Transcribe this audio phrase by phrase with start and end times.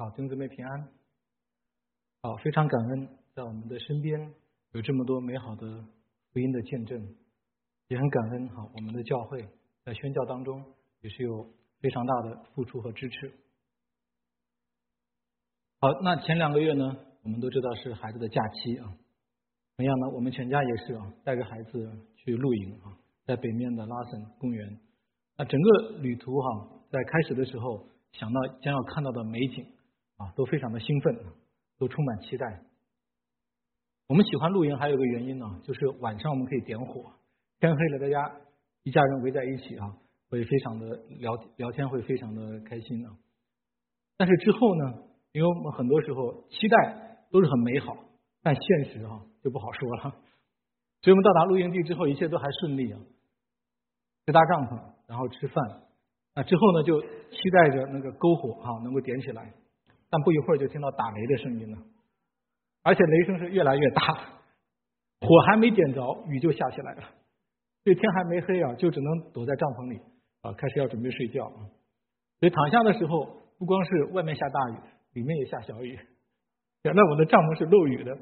[0.00, 0.88] 好，弟兄姊妹平安。
[2.22, 4.32] 好，非常感恩，在我们的身边
[4.72, 5.84] 有这么多美好的
[6.32, 6.98] 福音的见证，
[7.88, 8.48] 也很感恩。
[8.48, 9.46] 好，我们的教会
[9.84, 10.64] 在宣教当中
[11.02, 11.46] 也是有
[11.80, 13.30] 非常大的付出和支持。
[15.82, 18.96] 好，那前两个月呢，我们都知道是孩子的假期啊。
[19.76, 22.96] 同样呢，我们全家也是啊，带着孩子去露营啊，
[23.26, 24.80] 在北面的拉森公园。
[25.36, 29.66] 那整个旅途哈，在开始的时候想到将要看到的美景
[30.20, 31.16] 啊，都非常的兴奋，
[31.78, 32.60] 都充满期待。
[34.06, 37.10] 我们喜欢露营还有个原因呢，就是晚上我们可以点火，
[37.58, 38.30] 天黑了大家
[38.82, 39.96] 一家人围在一起啊，
[40.28, 40.86] 会非常的
[41.18, 43.16] 聊聊天，会非常的开心啊。
[44.18, 47.96] 但是之后呢，因为我们很多时候期待都是很美好，
[48.42, 50.02] 但现实啊就不好说了。
[51.00, 53.00] 所以我们到达露营地之后，一切都还顺利啊，
[54.26, 54.90] 就搭帐篷。
[55.06, 55.82] 然后吃饭，
[56.34, 59.52] 啊之后呢就期待着那个篝火哈能够点起来，
[60.10, 61.78] 但不一会儿就听到打雷的声音了，
[62.82, 64.02] 而且雷声是越来越大，
[65.20, 67.02] 火还没点着，雨就下起来了，
[67.84, 70.00] 所以天还没黑啊，就只能躲在帐篷里
[70.42, 71.70] 啊，开始要准备睡觉啊。
[72.40, 74.76] 所以躺下的时候，不光是外面下大雨，
[75.12, 75.98] 里面也下小雨，
[76.82, 78.18] 原来我的帐篷是漏雨的，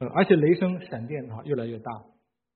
[0.00, 1.92] 呃，而且雷声闪电啊越来越大，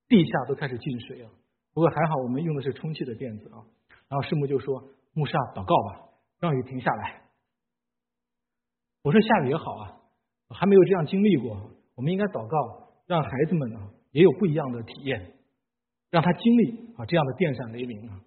[0.07, 1.31] 地下都开始进水啊。
[1.73, 3.63] 不过还好，我们用的是充气的垫子啊。
[4.09, 7.21] 然后师母就说：“牧师啊，祷告吧，让雨停下来。”
[9.01, 10.01] 我说：“下雨也好啊，
[10.49, 13.79] 还没有这样经历过，我们应该祷告，让孩子们呢
[14.11, 15.33] 也有不一样的体验，
[16.11, 18.19] 让他经历啊这样的电闪雷鸣啊。”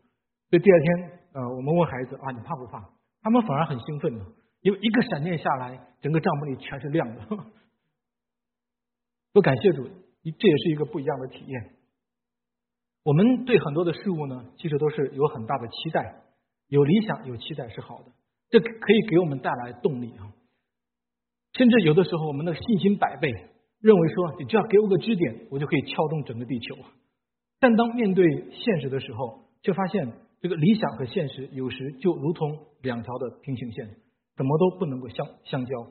[0.49, 2.91] 所以第二天，呃，我们问孩子啊：“你怕不怕？”
[3.23, 4.27] 他们反而很兴奋呢，
[4.61, 7.21] 因为一个闪电下来，整个帐篷里全是亮的。
[9.33, 11.77] 多感谢主，这也是一个不一样的体验。
[13.05, 16.23] 我们对很多的事物呢，其实都是有很大的期待，
[16.69, 18.13] 有理想，有期待是好的，
[18.51, 20.33] 这可以给我们带来动力啊。
[21.55, 23.31] 甚至有的时候，我们的信心百倍，
[23.81, 26.77] 认为说你只要给我个支点，我就可以撬动整个地球。
[27.61, 33.89] 但当面对现实的时候，却发现这个理想和现实有时就如同两条的平行线，
[34.37, 35.87] 怎么都不能够相相交。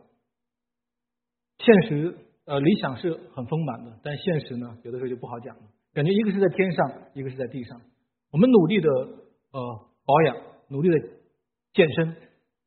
[1.60, 5.62] 现实呃，理想是很丰满的，但现实呢，有的时候就不好讲了。
[5.94, 7.80] 感觉一个是在天上，一个是在地上。
[8.32, 10.38] 我们努力的呃保养，
[10.70, 10.98] 努力的
[11.74, 12.16] 健身，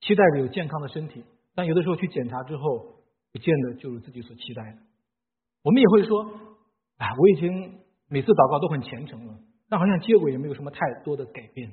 [0.00, 1.24] 期待着有健康的身体。
[1.54, 2.96] 但有的时候去检查之后，
[3.32, 4.78] 不见得就是自己所期待的。
[5.62, 6.24] 我们也会说，
[6.98, 7.78] 啊，我已经
[8.08, 9.38] 每次祷告都很虔诚了，
[9.68, 11.72] 但好像结果也没有什么太多的改变。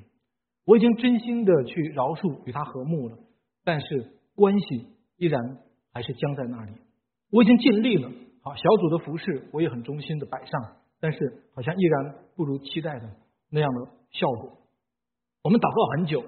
[0.64, 3.18] 我已经真心的去饶恕与他和睦了，
[3.64, 5.58] 但是关系依然
[5.92, 6.72] 还是僵在那里。
[7.30, 8.10] 我已经尽力了，
[8.42, 10.76] 好小组的服饰我也很忠心的摆上。
[11.00, 11.18] 但是
[11.52, 13.10] 好像依然不如期待的
[13.50, 14.56] 那样的效果。
[15.42, 16.22] 我们祷告很久，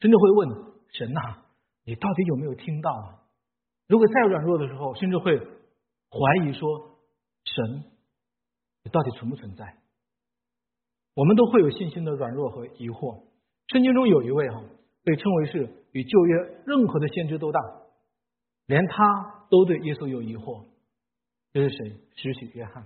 [0.00, 0.48] 甚至会问
[0.92, 1.20] 神呐，
[1.88, 3.24] 你到底有没有听到啊？
[3.86, 6.98] 如果再软弱的时候，甚至会怀疑说
[7.44, 7.84] 神，
[8.84, 9.78] 你到底存不存在？
[11.14, 13.22] 我们都会有信心的软弱和疑惑。
[13.68, 14.62] 圣经中有一位哈，
[15.02, 17.58] 被称为是比旧约任何的先知都大，
[18.66, 20.66] 连他都对耶稣有疑惑。
[21.54, 21.96] 这是谁？
[22.16, 22.84] 施洗约翰。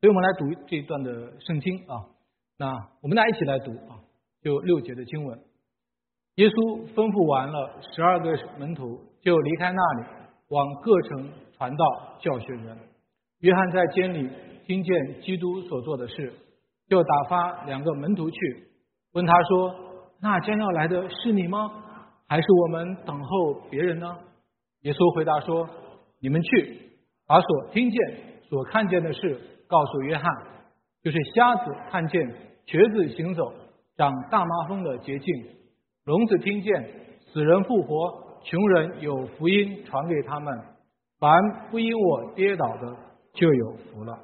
[0.00, 2.08] 所以我们来读这一段的圣经啊，
[2.56, 2.72] 那
[3.02, 4.00] 我们大家一起来读啊，
[4.40, 5.38] 就六节的经文。
[6.40, 10.06] 耶稣吩咐完了十二个门徒，就离开那里，
[10.48, 11.84] 往各城传道
[12.18, 12.78] 教训人。
[13.40, 14.26] 约翰在监里
[14.64, 16.32] 听见基督所做的事，
[16.88, 18.38] 就打发两个门徒去，
[19.12, 19.74] 问他说
[20.18, 21.70] ：“那将要来的是你吗？
[22.26, 24.16] 还是我们等候别人呢？”
[24.80, 25.68] 耶稣回答说
[26.22, 26.90] ：“你们去，
[27.26, 28.00] 把所听见、
[28.48, 30.24] 所看见的事。”告诉约翰，
[31.04, 32.26] 就是瞎子看见，
[32.64, 33.52] 瘸子行走，
[33.94, 35.44] 长大麻风的捷径，
[36.10, 36.72] 聋子听见，
[37.32, 40.60] 死人复活，穷人有福音传给他们。
[41.20, 41.30] 凡
[41.70, 42.96] 不因我跌倒的，
[43.32, 44.18] 就有福了。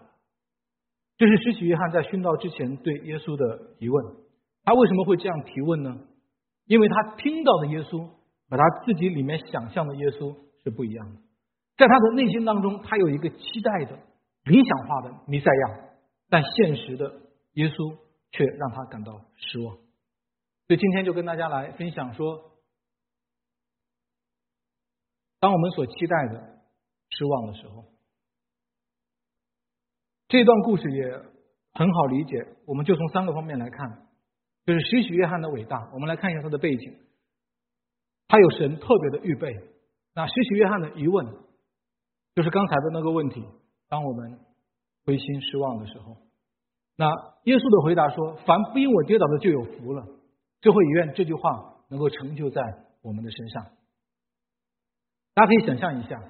[1.17, 4.05] 这是施洗约翰在殉道之前对耶稣的疑问。
[4.65, 5.97] 他为什么会这样提问呢？
[6.67, 8.05] 因为他听到的耶稣
[8.51, 11.21] 和他自己里面想象的耶稣是不一样的。
[11.77, 13.97] 在他的内心当中，他有一个期待的。
[14.43, 15.85] 理想化的弥赛亚，
[16.29, 17.13] 但现实的
[17.53, 17.97] 耶稣
[18.33, 19.77] 却让他感到失望。
[20.67, 22.59] 所以今天就跟大家来分享说，
[25.39, 26.61] 当我们所期待的
[27.11, 27.85] 失望的时候，
[30.27, 31.13] 这段故事也
[31.73, 32.57] 很好理解。
[32.67, 34.09] 我们就从三个方面来看，
[34.65, 35.89] 就是许许约翰的伟大。
[35.93, 36.99] 我们来看一下他的背景，
[38.27, 39.55] 他有神特别的预备。
[40.15, 41.27] 那许许约翰的疑问，
[42.35, 43.45] 就是刚才的那个问题。
[43.89, 44.41] 当我们
[45.05, 46.17] 灰心失望的时候，
[46.97, 47.07] 那
[47.45, 50.05] 耶稣的回答说：“凡不因我跌倒的就有福了。”
[50.61, 52.61] 最后，也愿这句话能够成就在
[53.03, 53.67] 我们的身上。
[55.35, 56.23] 大家可以想象一下，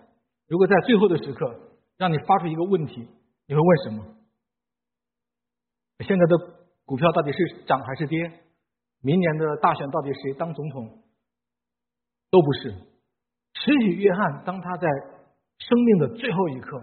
[0.48, 1.60] 如果在最后的时刻
[1.96, 3.08] 让你发出一个问题，
[3.46, 4.16] 你会问什么？
[6.00, 6.36] 现在的
[6.84, 8.42] 股票到底是涨还是跌？
[9.00, 11.02] 明年的大选到底谁当总统？
[12.30, 12.74] 都不是。
[13.54, 14.88] 使许约翰当他在
[15.58, 16.82] 生命的最后一刻，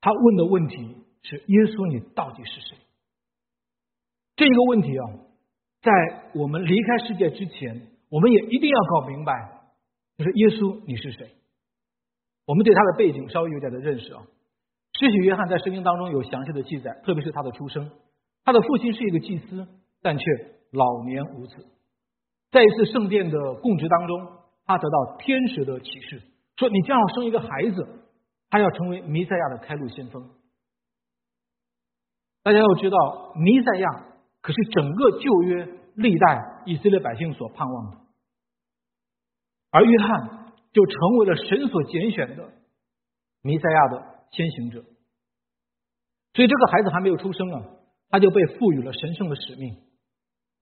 [0.00, 2.76] 他问的问题是：耶稣，你到底是谁？
[4.34, 5.04] 这一个问题啊，
[5.82, 9.62] 在我们离开世界之前，我们也一定要搞明白，
[10.16, 11.30] 就是耶稣你是谁？
[12.46, 14.22] 我们对他的背景稍微有点的认识啊。
[14.98, 17.90] 使许约翰在圣经当中有详细的记载，特别是他的出生，
[18.44, 19.66] 他的父亲是一个祭司，
[20.00, 20.24] 但却
[20.70, 21.66] 老年无子。
[22.52, 24.28] 在一次圣殿的供职当中，
[24.64, 26.22] 他得到天使的启示，
[26.56, 27.88] 说你将要生一个孩子，
[28.50, 30.30] 他要成为弥赛亚的开路先锋。
[32.44, 34.06] 大家要知道，弥赛亚
[34.42, 37.98] 可是整个旧约历代以色列百姓所盼望的，
[39.70, 42.50] 而约翰就成为了神所拣选的
[43.40, 44.84] 弥赛亚的先行者。
[46.34, 47.62] 所以这个孩子还没有出生啊，
[48.08, 49.76] 他就被赋予了神圣的使命。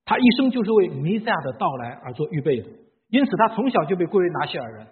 [0.04, 2.68] 他一生就是为弥赛亚的到来而做预备的，
[3.08, 4.86] 因此他从小就被归为拿西尔人，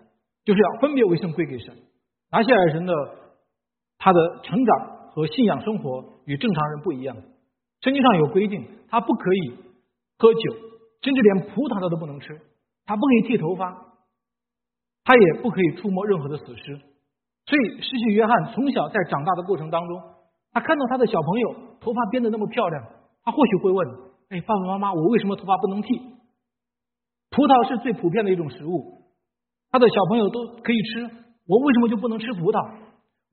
[0.44, 1.76] 就是要分别为圣归给神。
[2.30, 2.94] 拿西尔人的
[3.98, 7.16] 他的成长和信仰生活与正常人不一样，
[7.80, 9.56] 圣经上有规定，他不可以
[10.18, 10.40] 喝酒，
[11.02, 12.40] 甚至连葡萄他都不能吃，
[12.84, 13.94] 他不可以剃头发，
[15.04, 16.80] 他也不可以触摸任何的死尸。
[17.46, 20.02] 所以，失去约翰从小在长大的过程当中。
[20.50, 22.82] 他看到他的小朋友头发编得那么漂亮，
[23.22, 23.86] 他或许会问
[24.30, 25.88] ：“哎，爸爸妈妈，我为什么头发不能剃？”
[27.30, 29.04] 葡萄是最普遍的一种食物，
[29.70, 31.02] 他的小朋友都可以吃，
[31.46, 32.78] 我为什么就不能吃葡萄？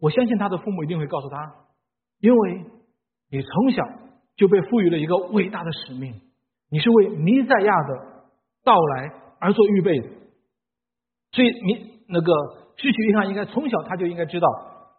[0.01, 1.55] 我相信他的父母一定会告诉他
[2.19, 2.65] ：“因为
[3.31, 3.81] 你从小
[4.35, 6.21] 就被赋予了一个伟大的使命，
[6.69, 8.23] 你是为弥赛亚的
[8.63, 10.07] 到来而做预备的。”
[11.31, 12.33] 所以，你那个
[12.77, 14.47] 知识约翰应该从小他就应该知道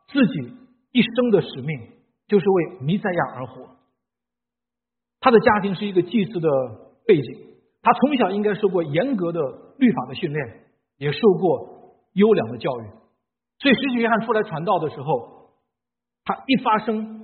[0.08, 0.54] 自己
[0.92, 1.92] 一生的使命。
[2.28, 3.68] 就是为弥赛亚而活。
[5.20, 6.48] 他的家庭是一个祭祀的
[7.06, 7.38] 背景，
[7.82, 9.40] 他从小应该受过严格的
[9.78, 10.64] 律法的训练，
[10.98, 12.82] 也受过优良的教育。
[13.60, 15.52] 所以，使徒约翰出来传道的时候，
[16.24, 17.15] 他一发声，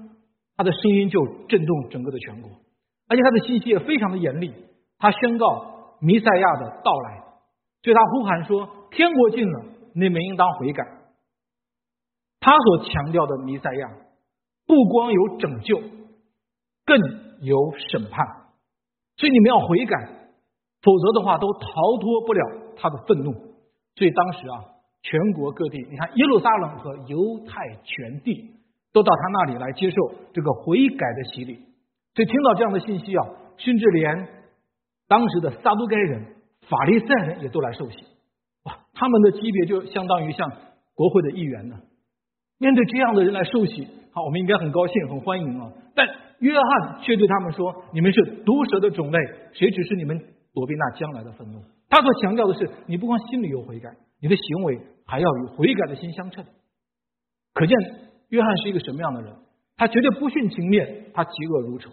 [0.62, 2.48] 他的声音就震动整个的全国，
[3.08, 4.54] 而且他的信息也非常的严厉。
[4.96, 7.24] 他宣告弥赛亚的到来，
[7.82, 10.84] 对他呼喊说：“天国近了，你们应当悔改。”
[12.38, 13.90] 他所强调的弥赛亚。
[14.64, 15.76] 不光有拯救，
[16.86, 16.96] 更
[17.40, 18.24] 有审判，
[19.16, 19.96] 所以你们要悔改，
[20.80, 21.68] 否则的话都逃
[22.00, 22.40] 脱不了
[22.76, 23.32] 他的愤怒。
[23.96, 24.64] 所以当时啊，
[25.02, 28.54] 全国各地，你看耶路撒冷和犹太全地
[28.92, 29.96] 都到他那里来接受
[30.32, 31.54] 这个悔改的洗礼。
[32.14, 34.28] 所以听到这样的信息啊，甚至连
[35.08, 36.24] 当时的撒都该人、
[36.68, 37.96] 法利赛人也都来受洗。
[38.64, 40.50] 哇，他们的级别就相当于像
[40.94, 41.80] 国会的议员呢。
[42.58, 43.88] 面对这样的人来受洗。
[44.12, 45.72] 好，我们应该很高兴、很欢迎啊！
[45.94, 46.06] 但
[46.40, 49.18] 约翰却对他们说：“你们是毒蛇的种类，
[49.54, 50.18] 谁指示你们
[50.52, 53.88] 躲避那将来的愤怒？”他所强调的是，你不光心里有悔改，
[54.20, 56.44] 你的行为还要与悔改的心相称。
[57.54, 57.74] 可见
[58.32, 59.30] 约翰是一个什么样的人？
[59.76, 61.90] 他绝对不徇情面，他嫉恶如仇。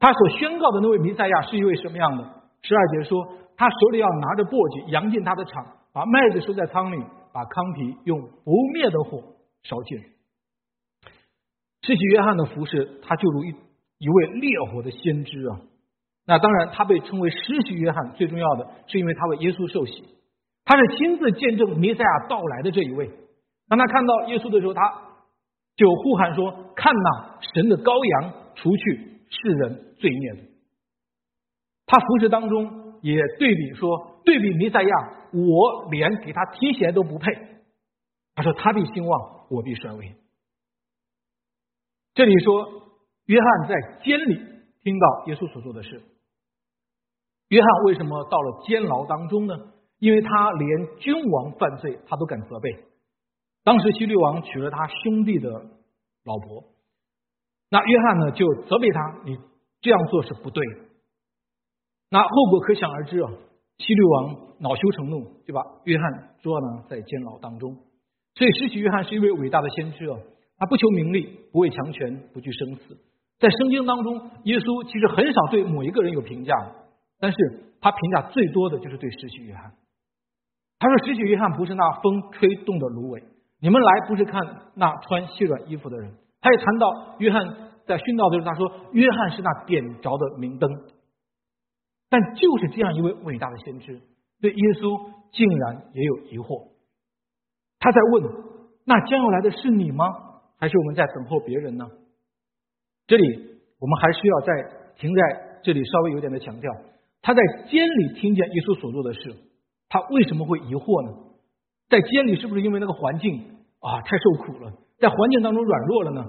[0.00, 2.24] 他所宣告的那位弥赛亚是一位什么样的？
[2.62, 3.22] 十二节说，
[3.56, 6.98] 他手里要拿着簸箕，扬进他的场，把麦子收在仓里，
[7.32, 9.22] 把糠皮用不灭的火
[9.62, 9.98] 烧尽。
[11.82, 13.54] 施洗约翰的服饰，他就如一
[13.98, 15.60] 一位烈火的先知啊。
[16.26, 20.02] 那当然，他被称为施洗约翰，最重要的是因为他为耶稣受洗，
[20.64, 23.10] 他是亲自见证弥赛亚到来的这一位。
[23.68, 24.80] 当他看到耶稣的时候，他
[25.76, 30.48] 就呼喊说：“看呐，神的羔羊，除去世人罪孽的。”
[31.86, 34.88] 他服饰当中也对比说：“对比弥赛亚，
[35.32, 37.32] 我连给他提鞋都不配。”
[38.36, 40.14] 他说：“他必兴旺，我必衰微。”
[42.14, 42.66] 这里说，
[43.26, 44.36] 约翰在监里
[44.82, 46.02] 听到耶稣所做的事。
[47.48, 49.54] 约翰为什么到了监牢当中呢？
[49.98, 52.84] 因为他连君王犯罪他都敢责备。
[53.64, 55.50] 当时希律王娶了他兄弟的
[56.24, 56.64] 老婆，
[57.70, 59.36] 那约翰呢就责备他：“你
[59.80, 60.80] 这样做是不对的。”
[62.10, 63.30] 那后果可想而知啊！
[63.78, 67.74] 希律王恼羞成怒，就把约翰捉呢在监牢当中。
[68.34, 70.16] 所以，失去约翰是一位伟大的先知啊。
[70.56, 72.96] 他不求名利，不畏强权，不惧生死。
[73.40, 76.54] 在圣经当中，耶稣其实很少对某一个人有评价，
[77.18, 77.36] 但是
[77.80, 79.72] 他评价最多的就是对施洗约翰。
[80.78, 83.22] 他说：“施洗约翰不是那风吹动的芦苇，
[83.64, 84.42] 你们来不是看
[84.74, 87.42] 那穿细软衣服的人。”他也谈到约翰
[87.86, 90.68] 在殉道的时候，他说：“约翰是那点着的明灯。”
[92.10, 94.02] 但就是这样一位伟大的先知，
[94.42, 96.68] 对耶稣竟然也有疑惑。
[97.78, 98.44] 他在问：
[98.84, 100.04] 那将要来的是你吗？
[100.58, 101.88] 还是我们在等候别人呢？
[103.06, 103.24] 这里
[103.80, 104.52] 我们还需要再
[104.96, 106.70] 停在这里，稍微有点的强调。
[107.22, 107.40] 他在
[107.70, 109.34] 监里听见耶稣所做的事，
[109.88, 111.32] 他为什么会疑惑呢？
[111.88, 113.53] 在监里是不是因为那个环境
[113.84, 116.24] 啊太受苦了，在环境当中软弱了呢？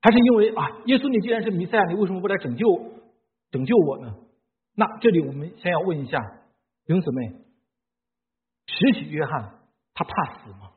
[0.00, 2.66] 还是因为啊，耶稣你既然是弥赛亚，你为什么不来拯救
[3.50, 4.14] 拯救我呢？
[4.76, 6.18] 那这里我们先要问一下
[6.86, 7.32] 弟兄姊妹，
[8.66, 9.58] 拾起约翰，
[9.92, 10.70] 他怕死吗？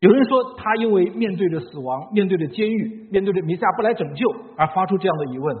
[0.00, 5.56] 有人说他因为面对着死亡，面对着监狱，面对着弥赛亚不来拯救而发出这样的疑问。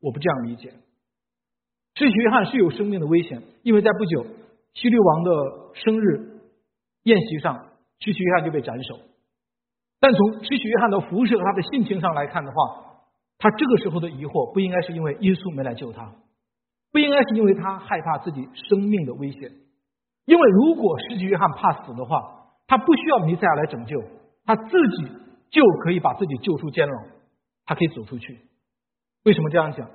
[0.00, 0.72] 我不这样理解，
[1.96, 4.24] 施洗约翰是有生命的危险，因为在不久
[4.72, 5.30] 希律王的
[5.74, 6.29] 生日
[7.04, 7.66] 宴席上，
[7.98, 8.98] 施洗约翰就被斩首。
[10.00, 12.56] 但从施洗约翰的服饰和他的性情上来看的话，
[13.38, 16.12] 他这个时候的疑惑不应该是因为耶稣没来救他，
[16.92, 19.50] 不应该是因为他害怕自己生命的危险，
[20.24, 24.02] 因为如果施洗约翰怕死的话，他不需要弥赛亚来拯救，
[24.44, 25.08] 他自己
[25.50, 26.94] 就可以把自己救出监牢，
[27.66, 28.38] 他可以走出去。
[29.24, 29.88] 为什么这样讲？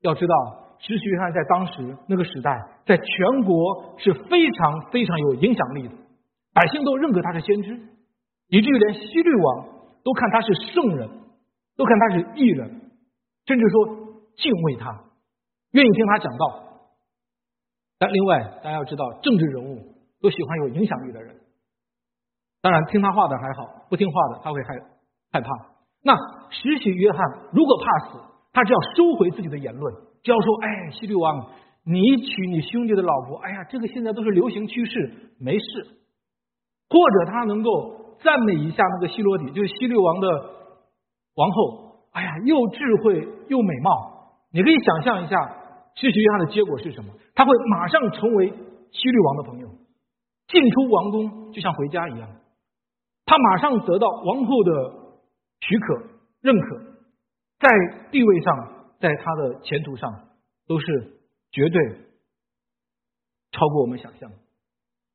[0.00, 0.34] 要知道，
[0.80, 5.94] 施洗约翰在当时那个时代，在全国是非常非常有影响力的，
[6.54, 7.78] 百姓都认可他是先知，
[8.48, 9.66] 以至于连希律王
[10.04, 11.10] 都看他是圣人，
[11.76, 12.92] 都看他是异人，
[13.44, 13.86] 甚至说
[14.36, 15.04] 敬畏他，
[15.72, 16.62] 愿意听他讲道。
[17.98, 21.36] 但另外，大家要知道，政治人物都喜欢有影响力的人。
[22.62, 24.68] 当然，听他话的还好，不听话的他会害
[25.32, 25.48] 害怕。
[26.02, 26.14] 那
[26.50, 27.20] 施洗约翰
[27.52, 28.20] 如果怕死，
[28.52, 31.50] 他只要收回自己的言论，只要说：“哎，希律王，
[31.84, 35.88] 你娶你兄弟的老婆，哎呀，这个现在都是流行趋势，没事。”
[36.88, 40.28] 或者他能够赞美一下那个希罗底，就是希律王的
[41.34, 44.38] 王后，哎呀，又智慧又美貌。
[44.52, 45.36] 你可以想象一下，
[45.96, 47.12] 施洗约翰的结果是什么？
[47.34, 49.68] 他会马上成为希律王的朋友，
[50.48, 52.28] 进出王宫就像回家一样。
[53.26, 54.92] 他马上得到王后的
[55.60, 56.02] 许可、
[56.40, 56.94] 认可。
[57.58, 57.70] 在
[58.10, 60.12] 地位上，在他的前途上，
[60.66, 60.86] 都是
[61.50, 61.82] 绝对
[63.52, 64.30] 超过我们想象。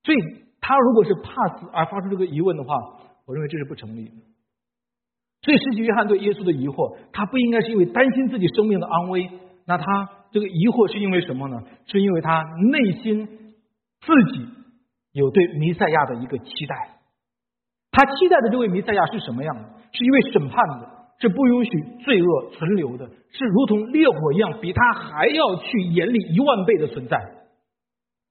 [0.03, 0.17] 所以，
[0.61, 2.75] 他如果是怕死而发出这个疑问的话，
[3.25, 4.15] 我认为这是不成立的。
[5.41, 9.29] 所以，施洗约翰对耶稣的疑惑，他不应该是因为担心自己生命的安危，
[9.65, 11.61] 那他这个疑惑是因为什么呢？
[11.85, 14.47] 是因为他内心自己
[15.13, 16.99] 有对弥赛亚的一个期待。
[17.91, 19.63] 他期待的这位弥赛亚是什么样的？
[19.91, 20.99] 是一位审判的。
[21.21, 21.71] 是不允许
[22.05, 27.17] 罪恶存留的，是如同烈火一样，比他还要去严厉一万倍的存在。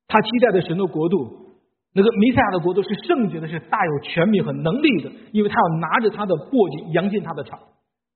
[0.06, 1.47] 他期待的神的国度，
[1.95, 7.59] 那个弥赛亚的国度是圣洁的，是大有权柄和能力的，因为他要拿着他的簸箕扬进他的场，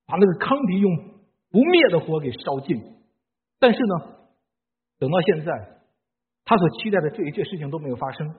[0.07, 0.95] 把那个康迪用
[1.51, 2.81] 不灭的火给烧尽。
[3.59, 4.15] 但是呢，
[4.99, 5.51] 等到现在，
[6.45, 8.35] 他所期待的这一切事情都没有发生。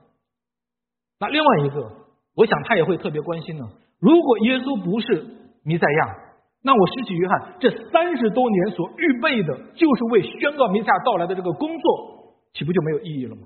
[1.20, 1.90] 那另外一个，
[2.34, 3.64] 我想他也会特别关心呢。
[3.98, 5.26] 如果耶稣不是
[5.62, 6.24] 弥赛亚。
[6.66, 13.42] 那我失去约翰这三十多年所预备的，就是为宣告弥赛亚到来的这个工作，岂不就没有意义了吗？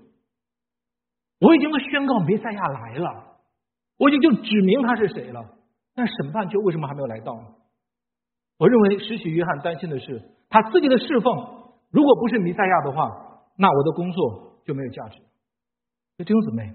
[1.40, 3.36] 我已经宣告弥赛亚来了，
[3.96, 5.44] 我已经就指明他是谁了，
[5.94, 7.46] 但审判却为什么还没有来到呢？
[8.58, 11.32] 我认为失去约翰担心的是他自己的侍奉，
[11.90, 13.08] 如果不是弥赛亚的话，
[13.56, 15.20] 那我的工作就没有价值。
[16.18, 16.74] 弟兄姊妹，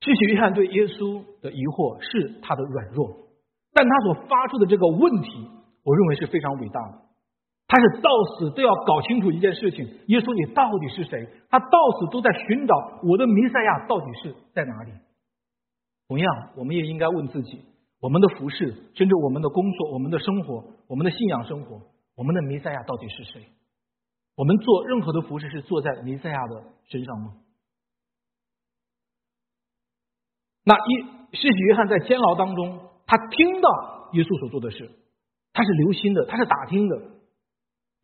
[0.00, 3.18] 失去约翰对耶稣的疑惑是他的软弱。
[3.74, 5.50] 但他所发出的这个问题，
[5.84, 7.02] 我认为是非常伟大的。
[7.72, 11.26] 他是到死都要搞清楚一件事情：耶稣，你到底是谁？
[11.48, 14.92] 他到死都在寻找我的弥赛亚到底是在哪里。
[16.06, 17.64] 同样，我们也应该问自己：
[17.98, 21.80] 我们的服饰，甚至我们的工作、我们的生活、我们的信仰生活，
[22.14, 23.48] 我们的弥赛亚到底是谁？
[24.36, 27.32] 我们做任何的服饰是坐在弥赛亚的身上吗？
[30.64, 32.80] 那一世袭约翰在监牢当中。
[33.06, 34.90] 他听到耶稣所做的事，
[35.52, 36.96] 他是留心的，他是打听的。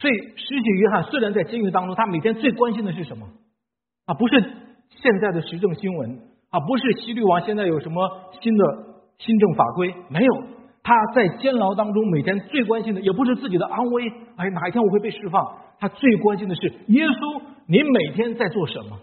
[0.01, 3.27] 所以，施洗约翰虽然在监狱当中，他每天最关心的是什么？
[4.07, 4.41] 啊，不是
[4.91, 8.09] 现在的时政新闻，啊，不是希律王现在有什么
[8.41, 8.65] 新的
[9.19, 10.45] 新政法规，没有。
[10.85, 15.59] 他在监牢当中每天最关心的，也不是自己的安危，哎，哪一天我会被释放？
[15.81, 18.99] 他最关心的是耶稣，你每天在做什么？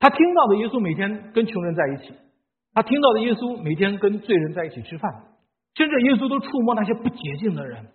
[0.00, 2.14] 他听到的耶稣每天跟穷人在一起。
[2.74, 5.10] 他听到的耶稣每天跟罪人在一起吃饭，
[5.78, 7.86] 甚至耶稣都触摸那些不洁净的人。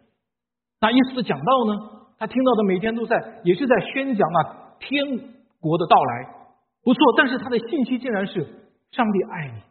[0.80, 2.08] 那耶稣的讲道呢？
[2.18, 5.04] 他听到的每天都在，也是在宣讲那天
[5.60, 6.34] 国的到来。
[6.82, 8.40] 不错，但是他的信息竟然是
[8.92, 9.62] 上帝爱你，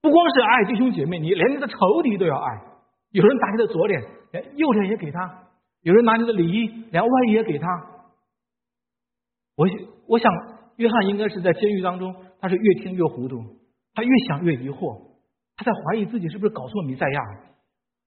[0.00, 2.62] 不光是爱弟兄姐妹，你连你的仇敌都要爱。
[3.10, 5.20] 有人打你的左脸，连右脸也给他；
[5.82, 7.68] 有人拿你的礼衣，连外衣也给他。
[9.54, 9.68] 我
[10.08, 10.32] 我想，
[10.76, 13.40] 约翰应该是在监狱当中，他是越听越糊涂，
[13.94, 15.11] 他越想越疑惑，
[15.62, 17.20] 在怀疑自己是不是搞错弥赛亚。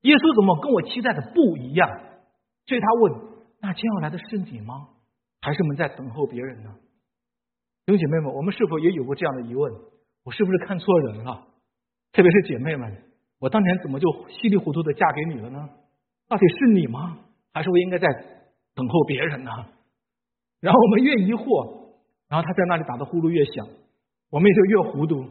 [0.01, 1.89] 耶稣怎么跟我期待的不一样？
[2.65, 3.13] 所以他问：
[3.59, 4.89] 那将要来的是你吗？
[5.41, 6.75] 还是我们在等候别人呢？
[7.85, 9.71] 兄弟姐妹们，我们是否也有过这样的疑问？
[10.23, 11.47] 我是不是看错人了？
[12.11, 13.03] 特别是姐妹们，
[13.39, 15.69] 我当年怎么就稀里糊涂的嫁给你了呢？
[16.27, 17.19] 到底是你吗？
[17.53, 18.07] 还是我应该在
[18.73, 19.51] 等候别人呢？
[20.59, 21.91] 然后我们越疑惑，
[22.27, 23.67] 然后他在那里打的呼噜越响，
[24.31, 25.23] 我们也就越糊涂。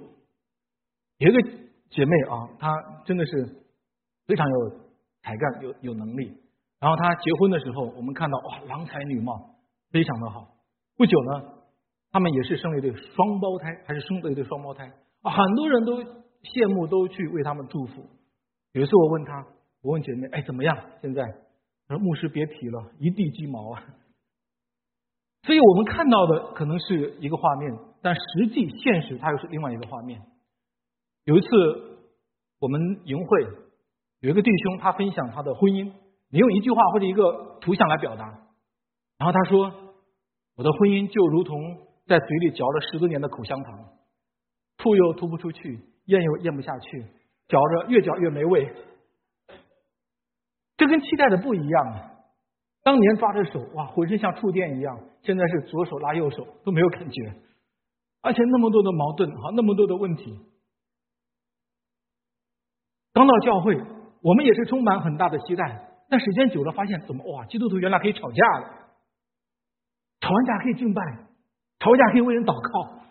[1.19, 1.49] 有一个
[1.95, 2.75] 姐妹啊，她
[3.07, 3.47] 真的是
[4.27, 4.71] 非常有
[5.23, 6.37] 才干、有有能力。
[6.81, 9.51] 然后她结婚的时候，我们看到哇，郎才女貌。
[9.91, 10.49] 非常的好。
[10.97, 11.45] 不久呢，
[12.11, 14.91] 他们也是生了一对双胞胎，还是生了一对双胞胎
[15.23, 15.31] 啊！
[15.31, 18.05] 很多人都羡慕，都去为他们祝福。
[18.73, 19.47] 有一次我问他，
[19.83, 20.77] 我问姐妹，哎，怎么样？
[21.01, 21.23] 现在？
[21.87, 23.85] 她说：“牧师别提了，一地鸡毛啊！”
[25.47, 30.21] 所以我们看到的可能是一个画面，但实际现实它又是另外一个画面。
[31.25, 31.49] 有一次
[32.61, 33.43] 我们营会
[34.21, 35.93] 有一个弟兄，他分享他的婚姻，
[36.31, 38.25] 你用一句话或者一个图像来表达，
[39.19, 39.73] 然后他说。
[40.57, 41.59] 我的婚姻就如同
[42.07, 43.77] 在嘴里嚼了十多年的口香糖，
[44.77, 47.05] 吐又吐不出去，咽又咽不下去，
[47.49, 48.73] 嚼着越嚼越没味。
[50.77, 52.11] 这跟期待的不一样啊！
[52.85, 57.35] 当年抓着手，哇，浑身像触电一样；现在是左手拉右手都没有感觉，
[58.23, 60.39] 而且那么多的矛盾，哈，那么多的问题。
[63.15, 63.81] 刚到教会，
[64.21, 68.69] 我们也是充满很大的期待，但时间久了，发现怎么哇，基督徒原来可以吵架了。
[70.21, 71.01] 吵完架可以敬拜，
[71.79, 73.03] 吵完架可以为人祷告。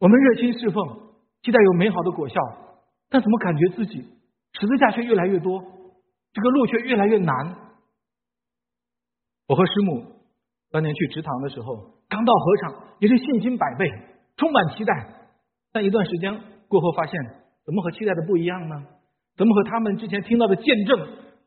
[0.00, 0.86] 我们热心侍奉，
[1.42, 2.34] 期待有美好的果效，
[3.08, 4.04] 但怎么感觉自己
[4.52, 5.62] 十字架却越来越多，
[6.32, 7.56] 这个路却越来越难？
[9.46, 10.04] 我和师母
[10.70, 13.90] 当年去职堂的时候，刚到合场也是信心百倍，
[14.36, 14.92] 充满期待。
[15.72, 17.20] 但一段时间过后，发现
[17.64, 18.86] 怎么和期待的不一样呢？
[19.40, 20.98] 怎么和他们之前听到的见证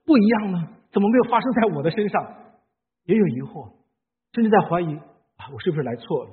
[0.03, 0.67] 不一样呢？
[0.91, 2.23] 怎么没有发生在我的身上？
[3.03, 3.71] 也有疑惑。
[4.33, 6.31] 甚至在怀疑啊，我是不是来错了？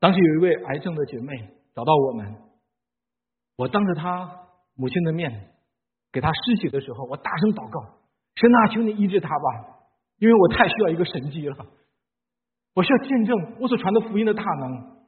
[0.00, 2.34] 当时有一位癌症的姐妹找到我们，
[3.58, 4.28] 我当着她
[4.74, 5.52] 母亲的面
[6.10, 7.80] 给她施洗的时候，我大声祷告：
[8.34, 9.78] 神啊，求你医治她吧，
[10.18, 11.64] 因为我太需要一个神迹了，
[12.74, 14.98] 我需要见证我所传的福音的大能。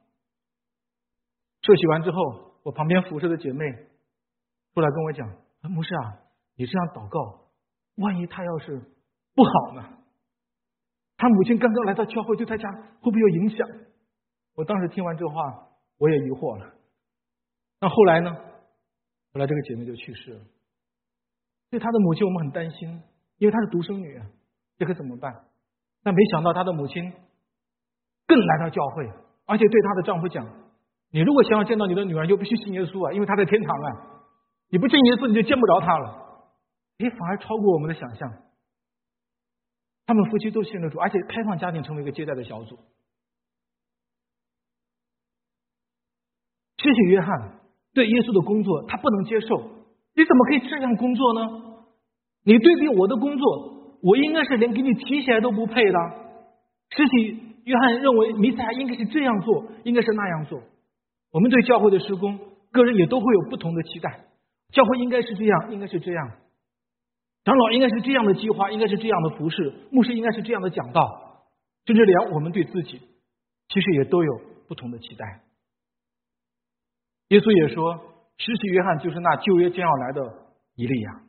[1.63, 2.17] 设洗完之后，
[2.63, 3.65] 我旁边服侍的姐妹
[4.73, 5.27] 出来跟我讲：
[5.69, 6.19] 牧师啊，
[6.55, 7.45] 你这样祷告，
[7.97, 8.79] 万一他要是
[9.35, 9.83] 不好呢？
[11.17, 13.67] 他母亲刚刚来到教会，对他家会不会有影响？
[14.55, 16.73] 我当时听完这话，我也疑惑了。
[17.79, 18.35] 那后来呢？
[19.33, 20.41] 后来这个姐妹就去世了。
[21.71, 23.01] 对她的母亲，我们很担心，
[23.37, 24.21] 因为她是独生女，
[24.77, 25.45] 这可怎么办？
[26.03, 27.11] 但没想到她的母亲
[28.27, 29.09] 更来到教会，
[29.45, 30.47] 而且对她的丈夫讲
[31.09, 34.12] ：“你如果想要见到你的女儿，就必须信耶稣啊，因为她在天堂啊！
[34.73, 36.19] 你不信耶稣，你就见不着他了。”
[36.97, 38.33] 哎，反而超过我们的想象。
[40.07, 42.79] 他们夫妻都信了主，而且开放家庭成为一个接待的小组。
[46.77, 47.59] 谢谢约翰
[47.93, 49.61] 对耶稣的工作，他不能接受。
[50.15, 51.85] 你怎么可以这样工作呢？
[52.43, 55.99] 你对比我的工作，我应该是连给你提起来都不配的。
[56.89, 60.61] 实际约翰认为弥赛亚应该是这样做，应该是那样做。
[61.31, 62.39] 我们对教会的施工，
[62.71, 64.32] 个人也都会有不同的期待。
[64.73, 66.31] 教会应该是这样，应该是这样。
[67.45, 71.45] 长老应该是这样的计划，应该是这样的服饰，牧师应该是这样的讲道，
[71.85, 72.99] 甚至连我们对自己，
[73.67, 75.41] 其实也都有不同的期待。
[77.29, 77.99] 耶稣也说，
[78.37, 80.21] 施洗约翰就是那旧约将要来的
[80.75, 81.21] 以利亚。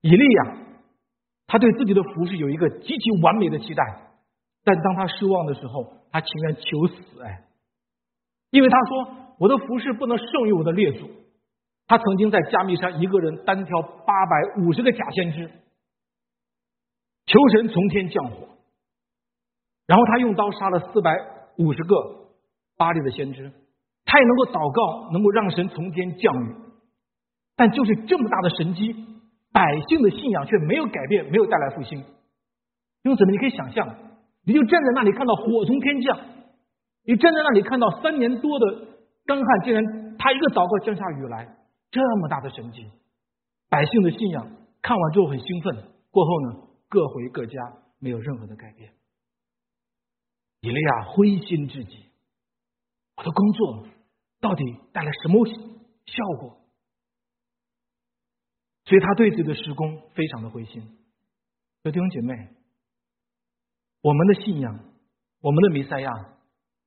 [0.00, 0.56] 以利亚，
[1.48, 3.82] 他对自己的服饰有一个极其完美的期待，
[4.64, 7.22] 但当他失望的时候，他情愿求死。
[7.22, 7.44] 哎，
[8.50, 11.10] 因为他说，我的服饰不能胜于我的列祖。
[11.88, 15.48] 他曾经在加密山一个人单挑八百五十个假先知，
[17.26, 18.48] 求神从天降火，
[19.86, 21.16] 然后他用刀杀了四百
[21.58, 21.94] 五十个
[22.76, 23.52] 巴黎的先知，
[24.04, 26.56] 他也能够祷告，能够让神从天降雨，
[27.54, 28.92] 但就是这么大的神机，
[29.52, 32.04] 百姓的信仰却没有改变，没有带来复兴。
[33.04, 33.94] 因此呢，你可以想象，
[34.44, 36.18] 你就站在那里看到火从天降，
[37.04, 38.66] 你站在那里看到三年多的
[39.24, 41.54] 干旱，竟然他一个祷告降下雨来。
[41.90, 42.90] 这么大的神迹，
[43.68, 47.58] 百姓的信仰看完之后很兴奋，过后呢各回各家，
[47.98, 48.92] 没有任何的改变。
[50.60, 52.06] 以利亚灰心至极，
[53.16, 53.86] 我的工作
[54.40, 56.58] 到底带来什么效果？
[58.84, 60.98] 所以他对自己的施工非常的灰心。
[61.82, 62.34] 弟兄姐妹，
[64.00, 64.74] 我们的信仰，
[65.40, 66.10] 我我们的弥赛亚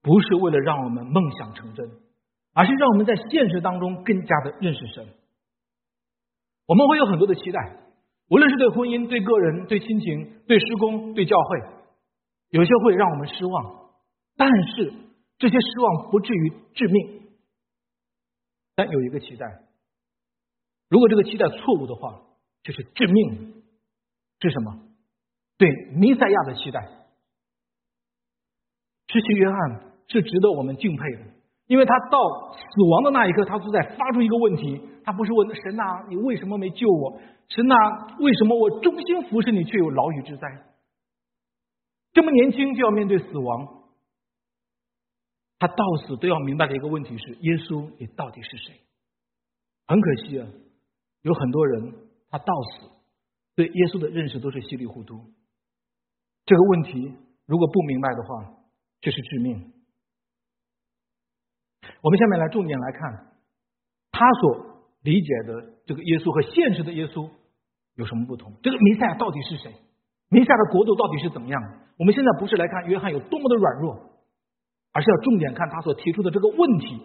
[0.01, 1.89] 不是为了让我们梦想成真，
[2.53, 5.07] 而是让我们在现实当中更加的认识神。
[6.65, 7.77] 我们会有很多的期待，
[8.29, 11.59] 无论是对婚姻、对个人、对亲情、对施工、对教会，
[12.49, 13.91] 有些会让我们失望，
[14.35, 14.93] 但是
[15.37, 17.21] 这些失望不至于致命。
[18.75, 19.45] 但有一个期待，
[20.89, 22.21] 如果这个期待错误的话，
[22.63, 23.55] 就是致命。
[24.41, 24.79] 是什么？
[25.57, 26.79] 对弥赛亚的期待。
[29.09, 31.25] 失去约翰是值得我们敬佩的，
[31.69, 32.17] 因为他到
[32.51, 34.81] 死亡的那一刻，他都在发出一个问题。
[35.03, 37.21] 他不是问神呐，你为什么没救我？
[37.47, 37.75] 神呐，
[38.17, 40.47] 为什么我忠心服侍你，却有牢狱之灾？
[42.11, 43.83] 这么年轻就要面对死亡，
[45.59, 45.75] 他到
[46.07, 48.73] 死都要明白的一个问题是：耶稣，你到底是谁？
[49.85, 50.47] 很可惜啊，
[51.21, 51.93] 有很多人
[52.31, 52.89] 他到死。
[53.55, 55.19] 对耶稣的认识都是稀里糊涂，
[56.45, 57.13] 这个问题
[57.45, 58.53] 如果不明白的话，
[59.01, 59.71] 这是致命。
[62.01, 63.33] 我们下面来重点来看，
[64.11, 67.29] 他所理解的这个耶稣和现实的耶稣
[67.95, 68.53] 有什么不同？
[68.63, 69.73] 这个弥赛亚到底是谁？
[70.29, 71.61] 弥赛亚的国度到底是怎么样？
[71.97, 74.11] 我们现在不是来看约翰有多么的软弱，
[74.93, 77.01] 而是要重点看他所提出的这个问题。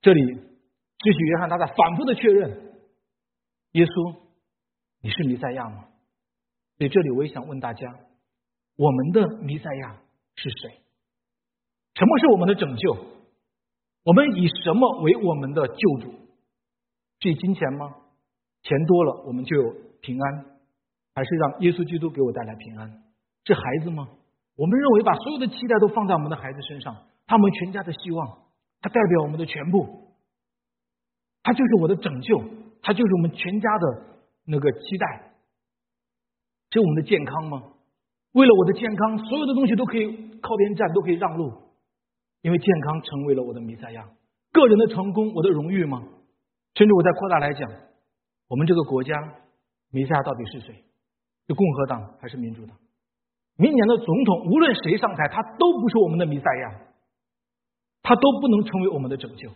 [0.00, 0.20] 这里，
[0.98, 2.50] 继续约翰他在反复的确认。
[3.72, 4.16] 耶稣，
[5.02, 5.86] 你是弥赛亚吗？
[6.78, 7.92] 所以这里我也想问大家：
[8.76, 9.96] 我们的弥赛亚
[10.36, 10.80] 是谁？
[11.98, 12.96] 什么是我们的拯救？
[14.04, 16.14] 我们以什么为我们的救主？
[17.18, 17.92] 是金钱吗？
[18.62, 20.44] 钱多了我们就有平安，
[21.14, 23.02] 还是让耶稣基督给我带来平安？
[23.44, 24.08] 是孩子吗？
[24.54, 26.94] 我们认为把所有的期待都放在我们的孩子身上，
[27.26, 28.38] 他们全家的希望，
[28.80, 30.14] 他代表我们的全部，
[31.42, 32.42] 他就是我的拯救。
[32.80, 34.06] 它就是我们全家的
[34.46, 35.32] 那个期待，
[36.70, 37.60] 是我们的健康吗？
[38.32, 41.52] 为了我的健康，所有的东西都可以靠边站，都可以让路，
[42.42, 44.04] 因为健康成为了我的弥赛亚。
[44.52, 46.02] 个人的成功，我的荣誉吗？
[46.74, 47.70] 甚至我再扩大来讲，
[48.48, 49.14] 我们这个国家
[49.90, 50.84] 弥赛亚到底是谁？
[51.46, 52.76] 是共和党还是民主党？
[53.56, 56.80] 明年的总统无论谁上台，他都不是我们的弥赛亚，
[58.02, 59.50] 他都不能成为我们的拯救。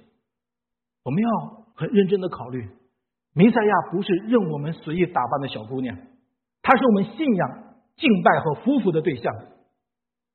[1.05, 1.31] 我们要
[1.75, 2.68] 很认真的考虑。
[3.35, 5.97] 弥赛亚不是任我们随意打扮的小姑娘，
[6.61, 9.33] 她是我们信仰、敬拜和服服的对象。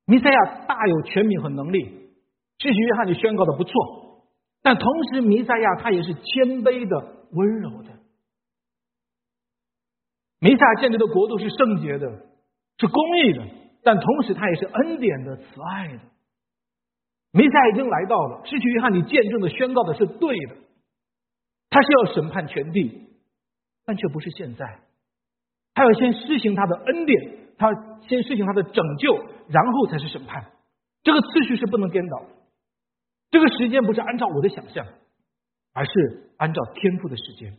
[0.06, 2.07] 弥赛亚大有权柄和能力，
[2.60, 4.26] 失去约翰你宣告的不错，
[4.62, 7.90] 但同时弥赛亚他也是谦卑的、温柔的。
[10.40, 12.08] 弥赛亚建立的国度是圣洁的，
[12.78, 13.44] 是公义的，
[13.84, 16.00] 但同时他也是恩典的、慈爱的。
[17.32, 20.56] 弥赛亚已经来到了，失去约翰你见证的、宣告的是对的。
[21.70, 23.08] 他是要审判全地，
[23.86, 24.80] 但却不是现在。
[25.74, 27.68] 他要先施行他的恩典，他
[28.08, 29.14] 先施行他的拯救，
[29.50, 30.52] 然后才是审判。
[31.04, 32.30] 这个次序是不能颠倒的。
[33.30, 34.86] 这个时间不是按照我的想象，
[35.74, 37.58] 而是按照天赋的时间。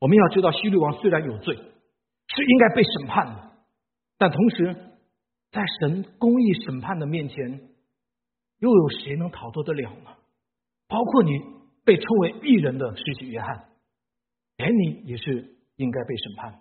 [0.00, 3.52] 我们要知道，希律王虽然有罪，是应该被审判的，
[4.18, 4.74] 但同时
[5.50, 7.68] 在神公义审判的面前，
[8.58, 10.10] 又有谁能逃脱得了呢？
[10.88, 11.54] 包括你。
[11.86, 13.68] 被称为异人的施洗约翰，
[14.56, 16.60] 连你也是应该被审判。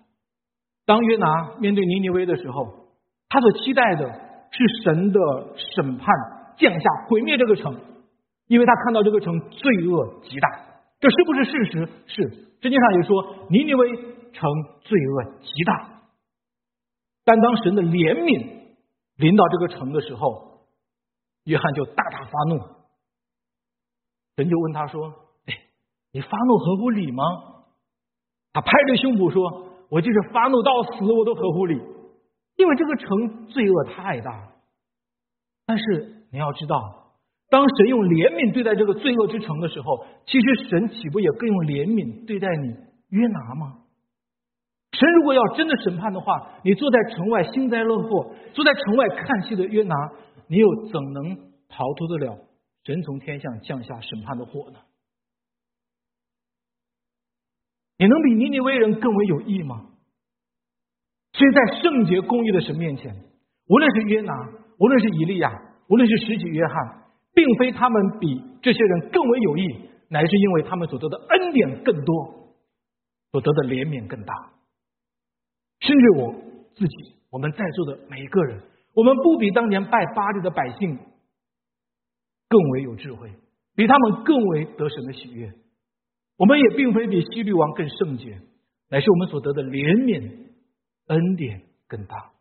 [0.85, 2.89] 当约拿面对尼尼微的时候，
[3.29, 4.03] 他所期待的
[4.51, 5.19] 是神的
[5.55, 6.07] 审判
[6.57, 7.79] 降下，毁灭这个城，
[8.47, 10.49] 因为他看到这个城罪恶极大。
[10.99, 11.89] 这是不是事实？
[12.07, 12.29] 是。
[12.61, 13.95] 圣经上也说，尼尼微
[14.31, 14.49] 城
[14.81, 16.01] 罪恶极大。
[17.25, 18.75] 但当神的怜悯
[19.17, 20.67] 临到这个城的时候，
[21.43, 22.59] 约翰就大大发怒。
[24.37, 25.13] 神就问他说
[25.45, 25.53] ：“哎，
[26.11, 27.23] 你发怒合乎理吗？”
[28.53, 31.75] 他拍着胸脯说：“我就是发怒到死，我都合乎理，
[32.55, 34.51] 因为这个城罪恶太大了。
[35.65, 37.13] 但是你要知道，
[37.49, 42.73] 当神用怜悯对待这个罪恶之城的时候，其实神岂不也更用怜悯对待你
[43.09, 43.79] 约拿吗？
[44.93, 49.95] 神如果要真的审判的话，你坐在城外幸灾乐祸，坐在城外看戏的约拿，
[50.47, 51.35] 你又怎能
[51.69, 52.37] 逃脱得了？”
[52.83, 54.79] 神从天上降下审判的火呢？
[57.97, 59.85] 你能比尼尼微人更为有益吗？
[61.33, 63.15] 所以在圣洁公义的神面前，
[63.69, 64.33] 无论是约拿，
[64.79, 65.49] 无论是以利亚，
[65.87, 72.53] 无论是十几约翰，并非他们比这些人更为有益，乃是因为他们所得的恩典更多，
[73.31, 74.33] 所得的怜悯更大。
[75.79, 76.33] 甚至我
[76.75, 76.95] 自己，
[77.29, 78.61] 我们在座的每一个人，
[78.93, 80.97] 我们不比当年拜巴利的百姓。
[82.49, 83.31] 更为有智慧，
[83.75, 85.51] 比他们更为得神的喜悦。
[86.37, 88.39] 我们也并非比希律王更圣洁，
[88.91, 90.31] 乃是我们所得的怜悯
[91.07, 92.32] 恩典更大。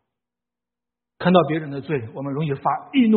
[1.22, 3.16] 看到别人的罪，我们容易发易怒，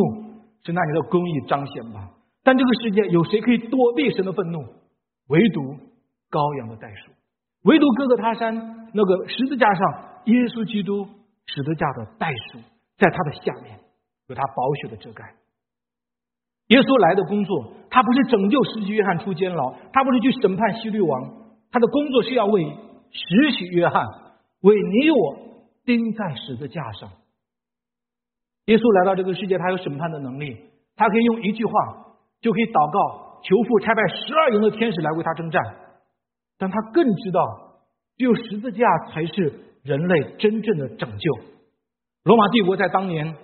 [0.62, 2.08] 是那你的公义彰显吧？
[2.44, 4.62] 但这个世界有谁可以躲避神的愤怒？
[5.26, 5.60] 唯独
[6.30, 7.10] 羔羊的代数，
[7.64, 8.54] 唯独哥哥他山
[8.94, 11.08] 那个十字架上耶稣基督
[11.46, 12.60] 十字架的代数，
[12.96, 13.80] 在他的下面
[14.28, 15.34] 有他宝血的遮盖。
[16.68, 22.62] 耶稣来的工作，他不是拯救使徒约翰出监牢，他不是去审判希律王，他的工作是要为
[23.10, 24.06] 使许约翰，
[24.62, 25.36] 为你我
[25.84, 27.10] 钉在十字架上。
[28.66, 30.56] 耶稣来到这个世界，他有审判的能力，
[30.94, 31.72] 他可以用一句话
[32.40, 35.62] 就可以祷告，求父差派十二营的天使来为他征战，
[36.58, 37.82] 但他更知道，
[38.16, 41.32] 只有十字架才是人类真正的拯救。
[42.24, 43.34] 罗马帝国在当年，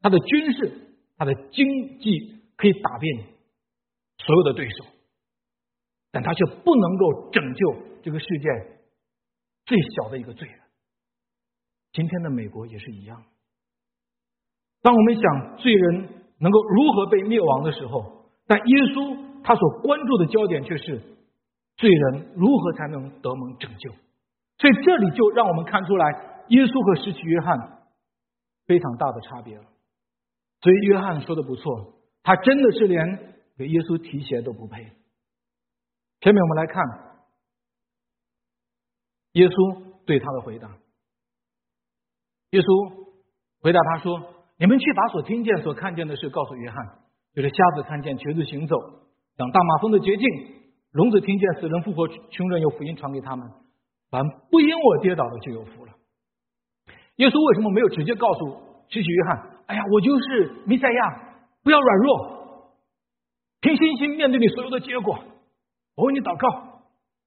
[0.00, 0.72] 他的军事，
[1.16, 2.42] 他的经济。
[2.54, 3.24] 可以打遍
[4.18, 4.84] 所有的对手，
[6.12, 8.48] 但他却不能够拯救这个世界
[9.64, 10.60] 最小的一个罪人。
[11.92, 13.24] 今天的美国也是一样。
[14.82, 21.00] 当我们想罪人能够如何被灭亡的时候，但耶稣他所关注的焦点却是
[21.76, 23.90] 罪人如何才能得蒙拯救。
[24.58, 27.82] 所以这里就让我们看出来，耶稣和失去约翰
[28.66, 29.64] 非常大的差别了。
[30.60, 31.94] 所以约翰说的不错。
[32.24, 34.84] 他真的是连给耶稣提鞋都不配。
[36.20, 36.84] 下面我们来看
[39.32, 40.68] 耶稣对他的回答。
[42.50, 43.08] 耶稣
[43.60, 46.76] 回答他说：“你们去把所听见、所看见的事告诉约翰，
[47.34, 48.76] 就是瞎子看见、瘸子行走、
[49.36, 50.28] 讲大马蜂的捷径、
[50.92, 53.48] 聋子听见、死人复活、穷人有福音传给他们。
[54.10, 55.92] 凡不因我跌倒的就有福了。”
[57.16, 61.28] 耶稣为什么没有直接告诉使徒约翰：“哎呀，我就是弥赛亚。”
[61.64, 62.74] 不要软弱，
[63.60, 65.16] 凭信心面对你所有的结果。
[65.94, 66.82] 我为你祷告。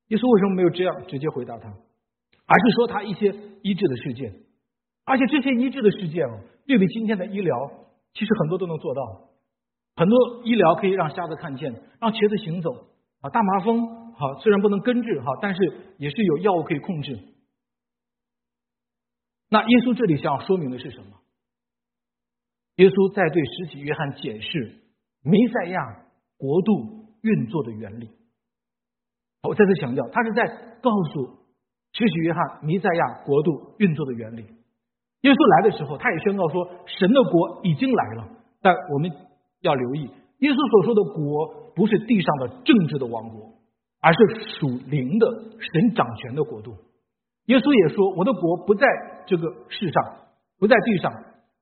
[0.10, 3.34] 耶稣为什么没有这样直接回答他，而是说他一些
[3.64, 4.45] 医治的事件？
[5.06, 7.56] 而且这些医治的事件哦，对比今天的医疗，
[8.14, 9.30] 其实很多都能做到。
[9.96, 12.72] 很多医疗可以让瞎子看见，让瘸子行走
[13.22, 13.30] 啊。
[13.30, 17.18] 大麻风好，虽然不能根治哈，但是也是有药物可以控制。
[19.50, 21.18] 那耶稣这里想要说明的是什么？
[22.78, 24.82] 耶稣在对实体约翰解释
[25.22, 28.10] 弥赛亚国度运作的原理。
[29.44, 30.44] 我再次强调，他是在
[30.82, 31.38] 告诉
[31.94, 34.46] 实体约翰弥赛亚国度运作的原理。
[35.26, 38.30] 耶稣来的时候，他也宣告说，神的国已经来了。
[38.62, 39.10] 但我们
[39.62, 40.06] 要留意，
[40.46, 43.58] 耶稣所说的国不是地上的政治的王国，
[44.02, 44.20] 而是
[44.60, 45.26] 属灵的
[45.58, 46.78] 神掌权的国度。
[47.48, 48.86] 耶稣也说，我的国不在
[49.26, 51.12] 这个世上，不在地上。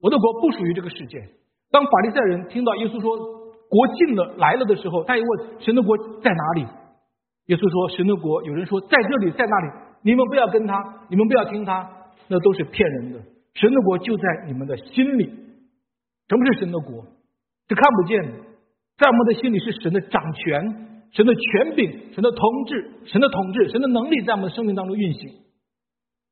[0.01, 1.23] 我的国不属于这个世界。
[1.71, 6.67] 当法利赛人听到耶稣说国近了来了的时候，他也问神的国在哪里？
[7.47, 9.67] 耶稣说神的国，有人说在这里，在那里。
[10.03, 10.75] 你们不要跟他，
[11.07, 11.89] 你们不要听他，
[12.27, 13.19] 那都是骗人的。
[13.55, 15.25] 神的国就在你们的心里。
[16.27, 17.05] 什么是神的国？
[17.67, 18.31] 是看不见的，
[18.97, 25.29] 在我们的心里是神的掌权、神的权柄、神的统治、神的统治、神的能力在我们的生命当中运行。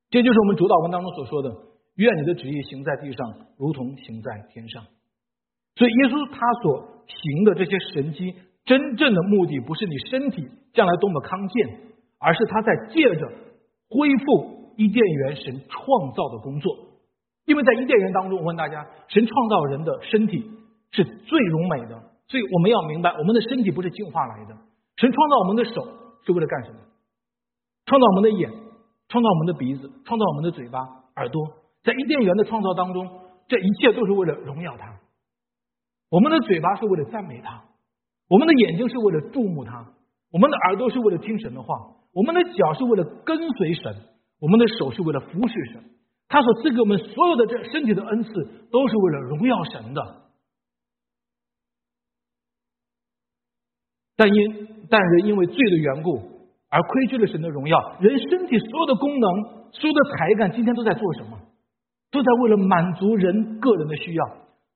[0.09, 1.49] 这就是我们主导文当中所说的。
[1.95, 4.83] 愿你的旨意行在地上，如同行在天上。
[5.75, 8.33] 所以，耶稣他所行的这些神迹，
[8.65, 11.79] 真正的目的不是你身体将来多么康健，
[12.17, 13.27] 而是他在借着
[13.89, 16.90] 恢复伊甸园神创造的工作。
[17.51, 20.49] 因为在伊甸园当中，我问大家，神创造人的身体
[20.91, 24.55] 是最荣美的，所以我们要明白，我们的身体不是进化来的。
[24.95, 25.85] 神创造我们的手
[26.25, 26.77] 是为了干什么？
[27.85, 28.49] 创造我们的眼，
[29.09, 30.79] 创造我们的鼻子，创造我们的嘴巴、
[31.17, 31.45] 耳朵。
[31.83, 34.95] 在伊甸园的创造当中，这一切都是为了荣耀他。
[36.09, 37.63] 我们的嘴巴是为了赞美他，
[38.29, 39.91] 我们的眼睛是为了注目他，
[40.31, 41.75] 我们的耳朵是为了听神的话，
[42.13, 43.93] 我们的脚是为了跟随神，
[44.39, 45.83] 我们的手是为了服侍神。
[46.31, 48.31] 他所赐给我们所有的这身体的恩赐，
[48.71, 50.21] 都是为了荣耀神的。
[54.15, 56.21] 但因但人因为罪的缘故
[56.69, 61.37] 而亏缺了神的荣耀，人身体所有的功能、所有的才干，今天都在做什么？
[62.11, 64.25] 都在为了满足人个人的需要，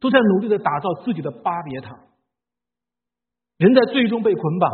[0.02, 1.98] 都在努力的打造自己的巴别塔。
[3.58, 4.70] 人在最终被捆绑，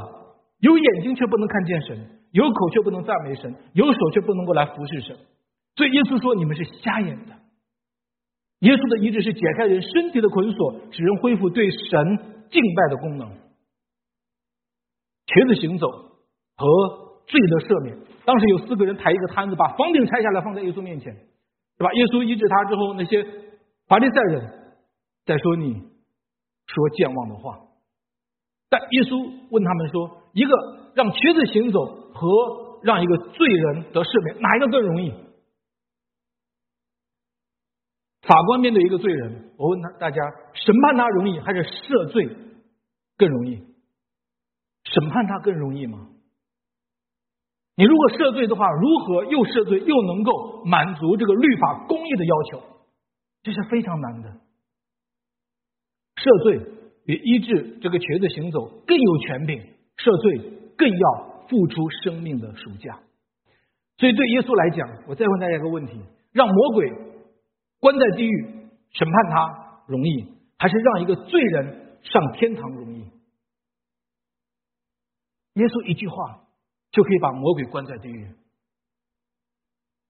[0.57, 5.15] 有眼睛却不能看见神，有口却不能赞美神，有手却不能够来服侍神。
[5.75, 7.35] 所以耶稣说：“你们是瞎眼的。”
[8.59, 12.17] 耶稣的医治是解开人身体的捆锁，使人恢复对神
[12.51, 13.27] 敬拜的功能。
[15.25, 16.67] 瘸子行走和
[17.25, 17.97] 罪的赦免。
[18.25, 21.11] 当时有四个人抬一个摊子，把房顶拆下来放在耶稣面前。
[21.77, 21.91] 对吧？
[21.93, 23.25] 耶稣医治他之后，那些
[23.87, 24.75] 法利赛人
[25.25, 25.73] 在说你
[26.67, 27.57] 说健忘的话。
[28.69, 29.17] 但耶稣
[29.49, 30.51] 问他们说：一个
[30.93, 31.79] 让瘸子行走
[32.13, 35.11] 和让一个罪人得赦免，哪一个更容易？
[38.31, 40.21] 法官面对一个罪人，我问他大家，
[40.53, 42.29] 审判他容易还是赦罪
[43.17, 43.57] 更容易？
[44.85, 46.07] 审判他更容易吗？
[47.75, 52.63] 你如果赦罪的话，如何又赦罪又能够满足这个律法公义的要求？
[53.43, 54.29] 这是非常难的。
[56.15, 56.61] 赦罪
[57.05, 59.59] 比医治这个瘸子行走更有权柄，
[59.97, 62.97] 赦罪更要付出生命的赎价。
[63.97, 65.99] 所以对耶稣来讲，我再问大家一个问题：
[66.31, 66.89] 让魔鬼
[67.81, 73.01] 关在地狱审判他容易，还是让一个罪人上天堂容易？
[75.55, 76.45] 耶稣一句话
[76.91, 78.29] 就可以把魔鬼关在地狱，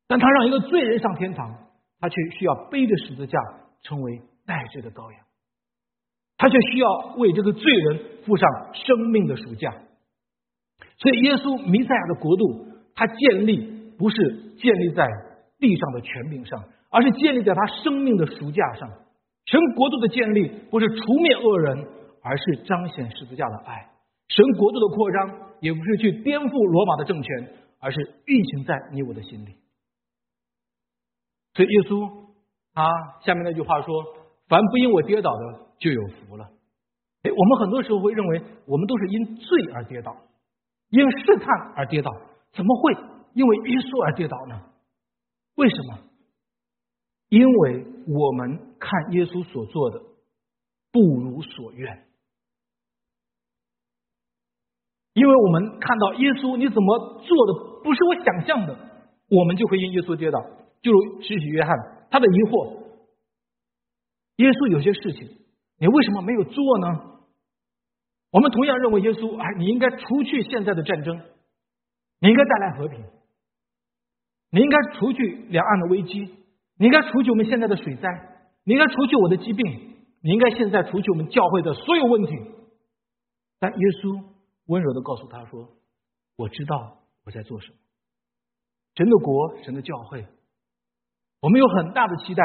[0.07, 3.39] 但他让一个罪人上天堂，他却需要背着十字架
[3.81, 5.21] 成为代罪的羔羊，
[6.37, 9.73] 他却需要为这个罪人付上生命的赎价。
[10.97, 15.07] 所以，耶稣弥赛亚的国度，他建立不是建立在
[15.57, 18.87] 地上的权柄上，而是建立在他生命的赎价上。
[19.45, 21.87] 神国度的建立不是除灭恶人，
[22.21, 23.89] 而是彰显十字架的爱。
[24.27, 29.55] 神国度的扩张，也不是去颠覆罗马的政权，而是运行在你我的心里。
[31.53, 32.07] 所以耶稣
[32.73, 32.85] 啊，
[33.25, 33.93] 下面那句话说
[34.47, 36.47] ：“凡不因我跌倒的，就有福了。”
[37.23, 40.15] 哎，我们很多时候会认为，我们都是因罪而跌倒，
[40.89, 42.11] 因试探而跌倒，
[42.53, 42.93] 怎么会
[43.33, 44.61] 因为耶稣而跌倒呢？
[45.55, 46.10] 为什么？
[47.31, 50.01] 因为我们看耶稣所做的
[50.91, 52.05] 不如所愿。
[55.13, 58.75] 因为我们看到耶稣，你怎么做的不是我想象的，
[59.29, 60.41] 我们就会因耶稣跌倒。
[60.81, 61.73] 就如使徒约翰，
[62.09, 62.83] 他的疑惑：
[64.35, 65.37] 耶稣有些事情，
[65.79, 67.21] 你为什么没有做呢？
[68.31, 71.15] 我们同样认为耶稣，哎，你应该除去现在的战争，
[72.19, 73.05] 你应该带来和平，
[74.51, 76.35] 你应该除去两岸的危机，
[76.81, 78.09] 你应该除去我们现在的水灾，
[78.63, 79.65] 你应该除去我的疾病，
[80.21, 82.33] 你应该现在除去我们教会的所有问题。
[83.59, 84.31] 但耶稣。
[84.67, 85.67] 温柔的告诉他说
[86.37, 87.75] ：“我知道我在做什么。
[88.95, 90.25] 神的国，神的教会，
[91.41, 92.43] 我们有很大的期待。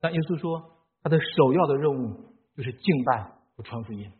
[0.00, 4.10] 但耶稣说，他的首要的任务就是敬拜和传福音。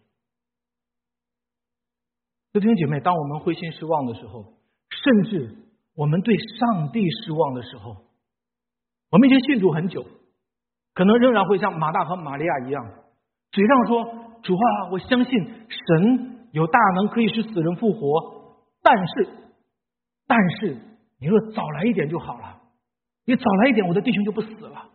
[2.53, 4.53] 弟兄姐妹，当我们灰心失望的时候，
[4.91, 5.57] 甚至
[5.95, 7.97] 我们对上帝失望的时候，
[9.11, 10.05] 我们已经信主很久，
[10.95, 12.85] 可能仍然会像马大和玛利亚一样，
[13.53, 14.05] 嘴上说
[14.43, 19.29] ：‘主啊，我相信神。’有大能可以使死人复活，但是，
[20.27, 20.77] 但是
[21.21, 22.61] 你若早来一点就好了。
[23.25, 24.89] 你早来一点，我的弟兄就不死了。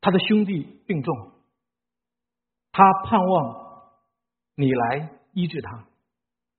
[0.00, 1.14] 他的兄弟病重，
[2.72, 3.56] 他盼望
[4.56, 5.84] 你来医治他。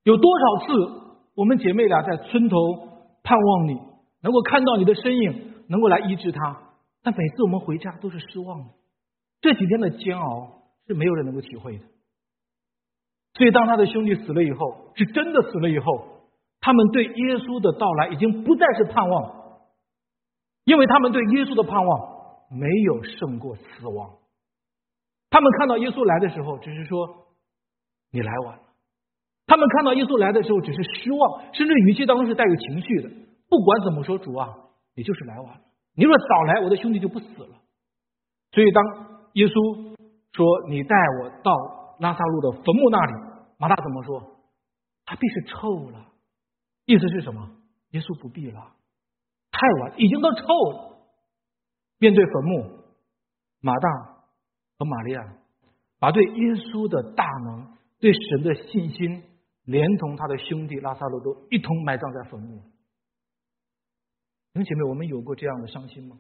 [0.04, 1.02] 有多少次，
[1.36, 2.56] 我们姐妹俩在村头
[3.24, 3.74] 盼望你
[4.22, 6.62] 能够看到你的身影，能够来医治他，
[7.04, 8.74] 但每次我们回家都是失望的。
[9.40, 11.86] 这几天的煎熬是没有人能够体会的。
[13.36, 16.26] 所以，当他的兄弟死了以后，是真的死了以后，
[16.60, 19.62] 他们对耶稣的到来已经不再是盼望，
[20.66, 22.10] 因为他们对耶稣的盼望
[22.52, 24.18] 没有胜过死亡。
[25.30, 27.28] 他们看到耶稣来的时候，只是说
[28.12, 28.64] 你来晚了；
[29.46, 33.10] 他们看到耶稣来的时候，只是失望，甚至语气当中是带有情绪的。
[33.48, 34.50] 不管怎么说，主啊，
[35.00, 35.62] 你就是来晚了。
[35.96, 37.56] 你若早来，我的兄弟就不死了。
[38.52, 38.84] 所以，当
[39.34, 39.96] 耶稣
[40.34, 41.80] 说你带我到。
[42.00, 43.14] 拉萨路的坟墓那里，
[43.58, 44.24] 马大怎么说？
[45.04, 46.06] 他必是臭了。
[46.86, 47.52] 意思是什么？
[47.90, 48.72] 耶稣不必了，
[49.52, 50.98] 太晚，已经都臭了。
[51.98, 52.72] 面对坟墓，
[53.60, 53.90] 马大
[54.78, 55.28] 和玛利亚
[56.00, 59.22] 把对耶稣的大能、对神的信心，
[59.66, 62.62] 连同他的兄弟拉萨路都一同埋葬在坟墓。
[64.54, 66.20] 弟兄姐妹，我们有过这样的伤心吗？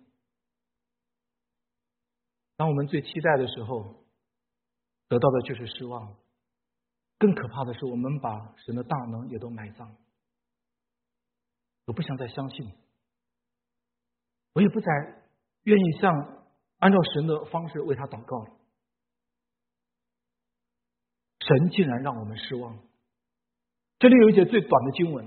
[2.55, 3.99] 当我们最期待的时候。
[5.09, 6.15] 得到的就是失望。
[7.17, 9.97] 更可怕的是，我们把神的大能也都埋葬。
[11.87, 12.71] 我不想再相信，
[14.53, 14.87] 我也不再
[15.63, 16.13] 愿意像
[16.77, 18.55] 按照神的方式为他祷告了。
[21.39, 22.77] 神竟然让我们失望。
[23.97, 25.25] 这里有一节最短的经文：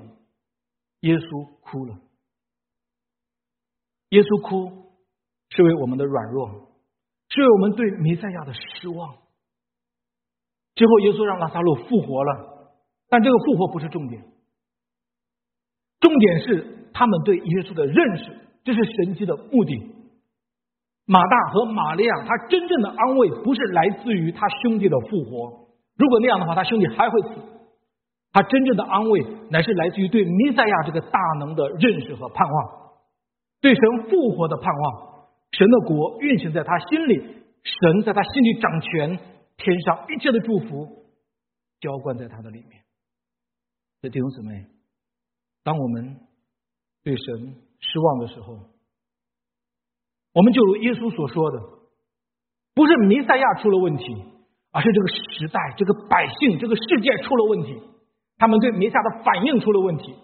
[1.00, 2.00] 耶稣哭了。
[4.12, 4.92] 耶稣哭
[5.48, 6.48] 是为我们的软弱，
[7.28, 9.16] 是为我们对弥赛亚的失望。
[10.74, 12.68] 最后，耶稣让拉萨路复活了，
[13.08, 14.22] 但这个复活不是重点，
[16.00, 19.80] 重点是他们对耶稣的认识，这是神迹的目的。
[21.06, 27.40] 马大和玛利亚，他真正的安慰不是来自于他兄弟的复活，如果那样的话，他兄弟还会死。
[28.30, 32.81] 他真正的安慰乃是来自于对弥赛亚这个大能的认识和盼望，
[33.62, 37.14] 对神复活的盼望，神的国运行在他心里，
[37.62, 39.18] 神在他心里掌权，
[39.56, 41.06] 天上一切的祝福
[41.80, 42.82] 浇灌在他的里面。
[44.10, 44.66] 弟兄姊妹，
[45.62, 46.18] 当我们
[47.04, 48.58] 对神失望的时候，
[50.34, 51.60] 我们就如耶稣所说的，
[52.74, 54.04] 不是弥赛亚出了问题，
[54.72, 57.80] 而是这个时代、这个百姓、这个世界出了问题，
[58.38, 60.16] 他们对弥赛的反应出了问题。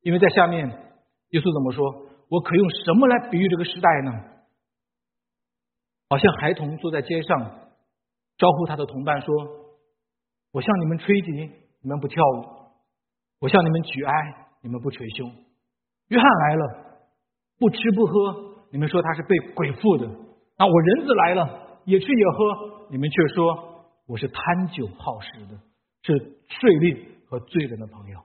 [0.00, 2.08] 因为在下面，耶稣怎么说？
[2.28, 4.12] 我可用什么来比喻这个时代呢？
[6.10, 7.38] 好像孩童坐在街上，
[8.38, 9.34] 招呼他的同伴说
[10.52, 12.58] ：“我向你们吹笛，你们不跳舞。”
[13.40, 14.12] 我向你们举哀，
[14.62, 15.30] 你们不捶胸。
[16.08, 16.86] 约翰来了，
[17.58, 20.08] 不吃不喝，你们说他是被鬼附的。
[20.58, 25.60] 那我人子来了，也吃也喝，你们却说我是贪酒好食的，
[26.02, 26.18] 是
[26.48, 28.18] 税吏和罪人的朋友。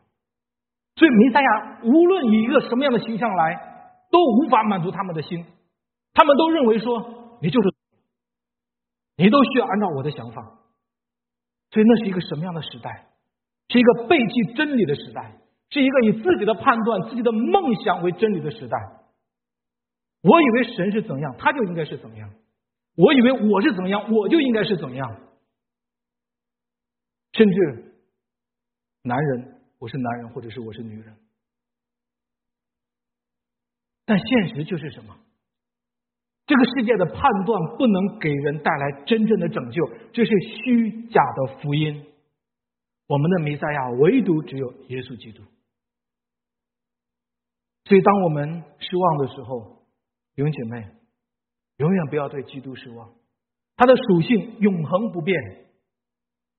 [0.95, 3.72] 所以弥赛亚无论以一个什么样的形象来，
[4.14, 5.43] 都无法满足他们的心。
[6.14, 7.74] 他们都认为说你就是，
[9.18, 10.59] 你都需要按照我的想法。
[11.72, 13.09] 所以那是一个什么样的时代？
[13.70, 15.41] 是一个背弃真理的时代，
[15.72, 18.78] 是一个以自己的判断、自己的梦想为真理的时代。
[20.22, 22.30] 我以为神是怎样，他就应该是怎样；
[22.95, 25.22] 我以为我是怎样，我就应该是怎样。
[27.32, 27.95] 甚至
[29.01, 31.18] 男人，我是男人，或者是我是女人，
[34.06, 35.16] 但现实就是什么？
[36.45, 39.82] 这个世界的判断不能给人带来真正的拯救，
[40.12, 42.06] 这是虚假的福音。
[43.08, 45.43] 我们的弥赛亚唯独只有耶稣基督，
[47.86, 49.84] 所以当我们失望的时候，
[50.36, 50.86] 弟兄姐妹，
[51.78, 53.10] 永远不要对基督失望。
[53.76, 55.38] 他的属性永恒不变，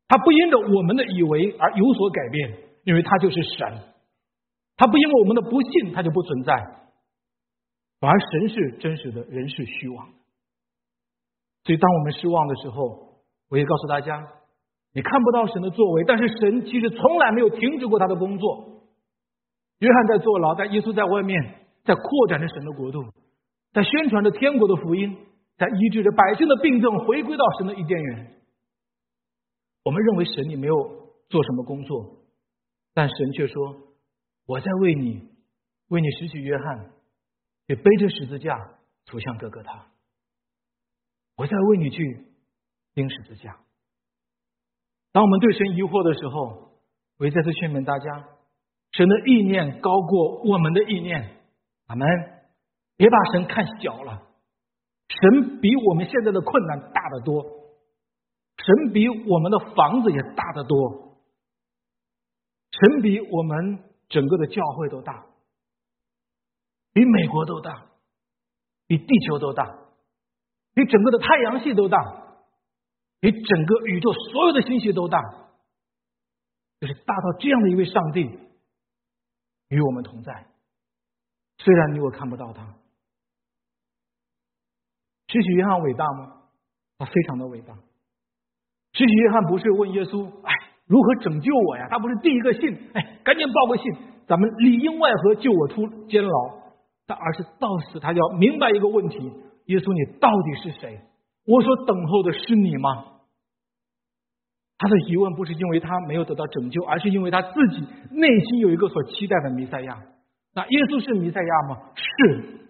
[0.09, 3.83] 他不因着我们的以为而有所改变，因为他就是神。
[4.77, 6.55] 他不因为我们的不信，他就不存在，
[8.05, 10.13] 反而神是真实的，人是虚妄的。
[11.65, 14.29] 所以当我们失望的时候，我也告诉大家。
[14.93, 18.83] 你看不到神的作为，但是神其实从来没有停止过他的工作。
[19.79, 23.03] 约翰在坐牢，在耶稣在外面，在扩展着神的国度，
[23.73, 25.17] 在宣传着天国的福音，
[25.57, 28.35] 在医治着百姓的病症，回归到神的伊甸园。
[29.83, 30.77] 我们认为神你没有
[31.31, 32.19] 做什么工作，
[32.93, 33.77] 但神却说
[34.45, 35.23] ：“我在为你，
[35.89, 36.93] 为你拾取约翰，
[37.67, 38.57] 也背着十字架
[39.07, 39.87] 走向哥哥他。
[41.37, 42.27] 我在为你去
[42.95, 43.59] 钉十字架。”
[45.13, 46.73] 当我们对神疑惑的时候，
[47.19, 48.29] 我也再次劝勉大家：
[48.93, 51.41] 神的意念高过我们的意念。
[51.87, 52.09] 阿门！
[52.97, 54.23] 别把神看小了，
[55.09, 57.43] 神比我们现在的困难大得多，
[58.57, 61.19] 神比我们的房子也大得多，
[62.71, 65.27] 神比我们整个的教会都大，
[66.95, 67.87] 比美国都大，
[68.87, 69.65] 比地球都大，
[70.73, 72.23] 比整个的太阳系都大。
[73.21, 75.19] 比整个宇宙所有的星系都大，
[76.79, 78.39] 就是大到这样的一位上帝
[79.69, 80.47] 与我们同在。
[81.57, 82.75] 虽然你我看不到他，
[85.29, 86.43] 使许约翰伟大吗？
[86.99, 87.75] 他非常的伟大。
[88.93, 90.53] 使许约翰不是问耶稣：“哎，
[90.87, 93.91] 如何拯救我呀？”他不是第一个信，哎，赶紧报个信，
[94.27, 96.64] 咱们里应外合救我出监牢。
[97.07, 99.19] 但而是到死，他要明白一个问题：
[99.67, 101.01] 耶稣，你到底是谁？
[101.47, 103.05] 我所等候的是你吗？
[104.77, 110.03] 他的疑问不是因为他没有得到拯救，而是因为他自己内心有一个所期待的弥赛亚。
[110.55, 111.83] 那耶稣是弥赛亚吗？
[111.95, 112.61] 是。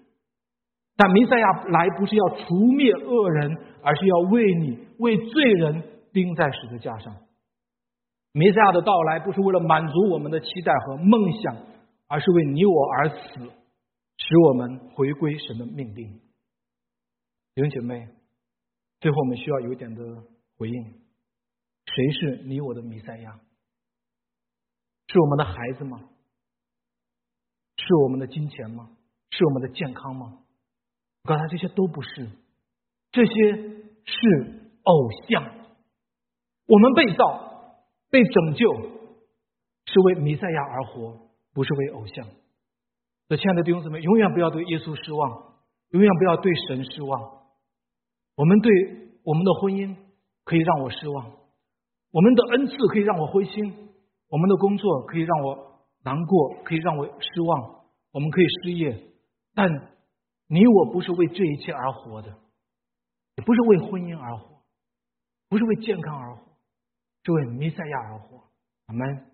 [0.97, 5.83] 但弥赛亚来不是要除灭恶人，而是要为你为罪人
[6.13, 7.15] 钉在十字架上。
[8.33, 11.57] 弥赛亚的到来不是为了满足我们的期待和梦想，
[12.09, 13.51] 而是为你我而死，
[14.17, 16.21] 使我们回归神的命令。
[17.55, 18.09] 弟兄姐妹，
[19.01, 20.03] 最后我们需要有一点的
[20.57, 20.85] 回应。
[21.87, 23.41] 谁是你我的弥赛亚？
[25.09, 26.09] 是我们的孩子吗？
[27.77, 28.97] 是我们的金钱吗？
[29.31, 30.39] 是我们的健康吗？
[31.23, 32.29] 我刚才这些都不是，
[33.13, 35.43] 这些是偶像。
[36.67, 38.75] 我们被造、被拯救，
[39.87, 42.27] 是为弥赛亚而活，不是为偶像。
[43.37, 45.55] 亲爱的弟兄姊妹，永远不要对耶稣失望，
[45.91, 47.43] 永远不要对神失望。
[48.37, 48.71] 我们对
[49.23, 49.97] 我们的婚姻
[50.45, 51.33] 可以让我失望。
[52.11, 53.89] 我们的恩赐可以让我灰心，
[54.29, 59.01] 我们的工作可以让我难过，可以让我失望，我们可以失业，
[59.55, 59.69] 但
[60.47, 62.29] 你我不是为这一切而活的，
[63.37, 64.63] 也不是为婚姻而活，
[65.49, 66.43] 不是为健康而活，
[67.25, 68.45] 是为弥赛亚而活。
[68.87, 69.27] 我们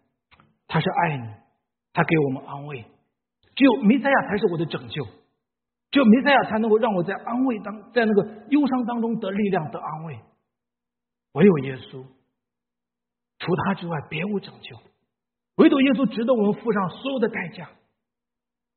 [0.69, 1.25] 他是爱你，
[1.93, 2.85] 他给我们安慰，
[3.61, 5.05] 只有弥赛亚才是我的拯救。
[5.91, 10.19] 只有弥赛亚才能够让我在安慰当，在那个忧伤当中得力量、得安慰。
[11.33, 12.03] 唯有耶稣，
[13.39, 14.77] 除他之外别无拯救。
[15.57, 17.69] 唯独耶稣值得我们付上所有的代价。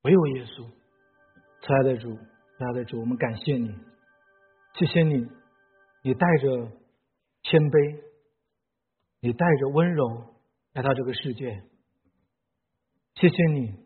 [0.02, 0.66] 唯有耶稣，
[1.62, 3.74] 亲爱的主，亲爱的主，我们感谢你，
[4.74, 5.26] 谢谢你，
[6.04, 6.68] 你带着
[7.44, 8.02] 谦卑，
[9.22, 10.36] 你带着温柔
[10.74, 11.64] 来到这个世界。
[13.16, 13.83] 谢谢你，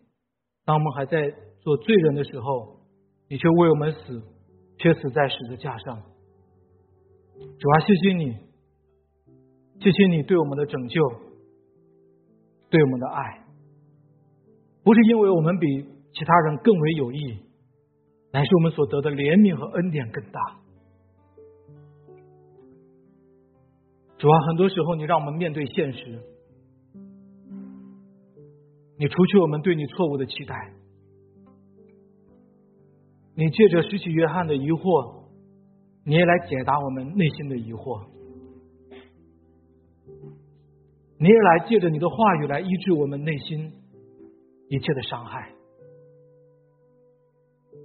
[0.68, 2.82] 当我们还在做罪人的时候，
[3.30, 4.22] 你却为我们死，
[4.78, 6.04] 却死在十字架上。
[7.40, 8.38] 主啊，谢谢你，
[9.80, 11.02] 谢谢你对我们的拯救，
[12.70, 13.46] 对我们的爱，
[14.84, 15.98] 不是因为我们比。
[16.14, 17.38] 其他人更为有益，
[18.32, 20.40] 乃是我们所得的怜悯和恩典更大。
[24.18, 26.20] 主啊，很多时候你让我们面对现实，
[29.00, 30.74] 你除去我们对你错误的期待，
[33.36, 35.24] 你借着失去约翰的疑惑，
[36.04, 38.08] 你也来解答我们内心的疑惑，
[41.20, 43.72] 你也来借着你的话语来医治我们内心
[44.70, 45.52] 一切的伤害。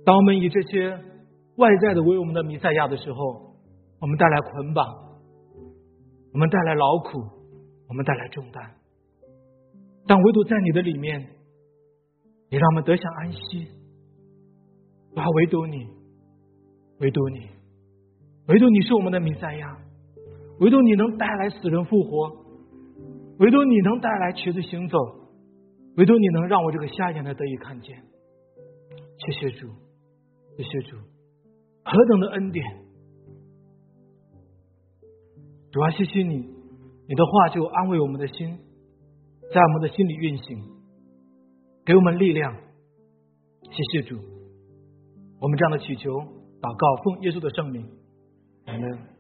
[0.07, 0.99] 当我们以这些
[1.57, 3.55] 外在的为我们的弥赛亚的时候，
[4.01, 4.87] 我们带来捆绑，
[6.33, 7.21] 我们带来劳苦，
[7.89, 8.82] 我们带来重担。
[10.07, 11.21] 但唯独在你的里面，
[12.51, 13.69] 你让我们得享安息。
[15.15, 15.87] 啊，唯独你，
[17.01, 17.49] 唯独你，
[18.49, 19.79] 唯独你是我们的弥赛亚，
[20.61, 22.31] 唯独你能带来死人复活，
[23.39, 24.99] 唯独你能带来瘸子行走，
[25.97, 28.03] 唯独你能让我这个瞎眼的得以看见。
[29.19, 29.69] 谢谢主。
[30.55, 30.99] 谢谢主，
[31.83, 32.63] 何等的恩典！
[35.71, 36.37] 主啊，谢谢你，
[37.09, 38.59] 你的话就安慰我们的心，
[39.53, 40.65] 在我们的心里运行，
[41.85, 42.55] 给我们力量。
[43.63, 44.17] 谢谢主，
[45.41, 46.11] 我们这样的祈求、
[46.61, 47.87] 祷告，奉耶稣的圣名，
[48.67, 49.12] 阿门。